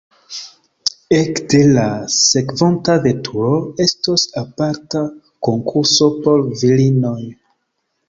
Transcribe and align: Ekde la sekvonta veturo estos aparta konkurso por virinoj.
Ekde 1.17 1.59
la 1.75 1.83
sekvonta 2.15 2.97
veturo 3.05 3.61
estos 3.87 4.27
aparta 4.45 5.07
konkurso 5.51 6.13
por 6.27 6.47
virinoj. 6.67 7.19